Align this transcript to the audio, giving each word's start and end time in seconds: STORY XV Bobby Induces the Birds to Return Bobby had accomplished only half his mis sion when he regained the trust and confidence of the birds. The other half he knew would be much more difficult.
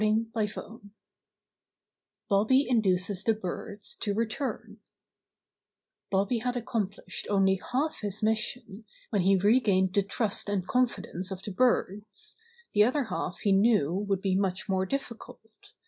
STORY 0.01 0.47
XV 0.47 0.57
Bobby 2.27 2.67
Induces 2.67 3.23
the 3.23 3.35
Birds 3.35 3.95
to 3.97 4.15
Return 4.15 4.79
Bobby 6.09 6.39
had 6.39 6.57
accomplished 6.57 7.27
only 7.29 7.61
half 7.71 7.99
his 7.99 8.23
mis 8.23 8.39
sion 8.39 8.85
when 9.11 9.21
he 9.21 9.37
regained 9.37 9.93
the 9.93 10.01
trust 10.01 10.49
and 10.49 10.65
confidence 10.65 11.29
of 11.29 11.43
the 11.43 11.51
birds. 11.51 12.35
The 12.73 12.83
other 12.83 13.03
half 13.11 13.41
he 13.41 13.51
knew 13.51 13.93
would 13.93 14.23
be 14.23 14.35
much 14.35 14.67
more 14.67 14.87
difficult. 14.87 15.73